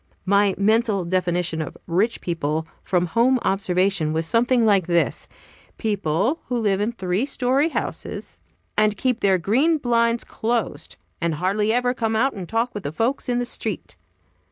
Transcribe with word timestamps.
My 0.25 0.55
mental 0.57 1.05
definition 1.05 1.61
of 1.61 1.77
"rich 1.85 2.21
people," 2.21 2.65
from 2.81 3.05
home 3.05 3.37
observation, 3.43 4.13
was 4.13 4.25
something 4.25 4.65
like 4.65 4.87
this: 4.87 5.27
People 5.77 6.39
who 6.47 6.57
live 6.59 6.81
in 6.81 6.91
three 6.93 7.23
story 7.27 7.69
houses, 7.69 8.41
and 8.75 8.97
keep 8.97 9.19
their 9.19 9.37
green 9.37 9.77
blinds 9.77 10.23
closed, 10.23 10.95
and 11.21 11.35
hardly 11.35 11.71
ever 11.71 11.93
come 11.93 12.15
out 12.15 12.33
and 12.33 12.49
talk 12.49 12.73
with 12.73 12.81
the 12.81 12.91
folks 12.91 13.29
in 13.29 13.37
the 13.37 13.45
street. 13.45 13.95